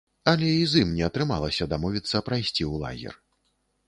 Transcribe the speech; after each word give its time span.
Але 0.31 0.47
і 0.59 0.61
з 0.69 0.79
ім 0.85 0.93
не 0.99 1.03
атрымалася 1.07 1.67
дамовіцца 1.73 2.21
прайсці 2.31 2.57
ў 2.57 2.73
лагер. 2.85 3.15